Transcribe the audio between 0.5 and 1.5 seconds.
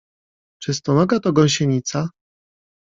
Czy stonoga to